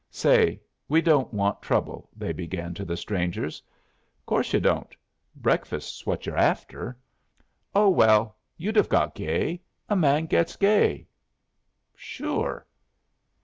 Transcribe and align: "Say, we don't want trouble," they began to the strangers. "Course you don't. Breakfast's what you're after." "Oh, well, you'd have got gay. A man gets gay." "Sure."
"Say, 0.09 0.59
we 0.89 0.99
don't 0.99 1.31
want 1.31 1.61
trouble," 1.61 2.09
they 2.15 2.33
began 2.33 2.73
to 2.73 2.83
the 2.83 2.97
strangers. 2.97 3.61
"Course 4.25 4.51
you 4.51 4.59
don't. 4.59 4.95
Breakfast's 5.35 6.07
what 6.07 6.25
you're 6.25 6.35
after." 6.39 6.97
"Oh, 7.75 7.89
well, 7.89 8.35
you'd 8.57 8.77
have 8.77 8.89
got 8.89 9.13
gay. 9.13 9.61
A 9.89 9.95
man 9.95 10.25
gets 10.25 10.55
gay." 10.55 11.05
"Sure." 11.95 12.65